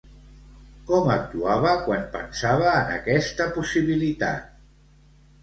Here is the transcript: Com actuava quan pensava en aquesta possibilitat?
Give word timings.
Com 0.85 1.11
actuava 1.15 1.73
quan 1.89 2.07
pensava 2.15 2.73
en 2.79 2.91
aquesta 2.95 3.49
possibilitat? 3.61 4.51